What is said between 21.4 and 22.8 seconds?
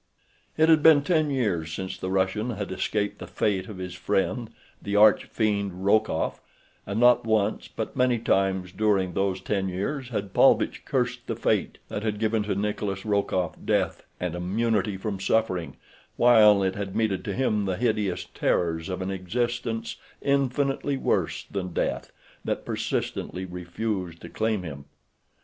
than the death that